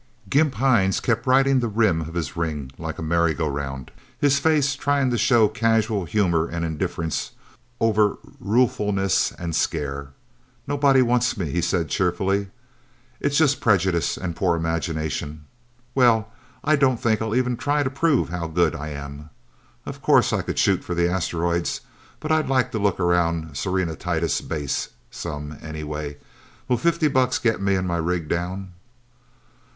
[0.31, 4.39] Gimp Hines kept riding the rim of his ring like a merry go round, his
[4.39, 7.33] face trying to show casual humor and indifference
[7.79, 10.07] over ruefulness and scare.
[10.65, 12.49] "Nobody wants me," he said cheerfully.
[13.19, 15.45] "It's just prejudice and poor imagination.
[15.93, 16.31] Well
[16.63, 19.29] I don't think I'll even try to prove how good I am.
[19.85, 21.81] Of course I could shoot for the asteroids.
[22.19, 26.17] But I'd like to look around Serenitatis Base some, anyway.
[26.67, 28.73] Will fifty bucks get me and my rig down?"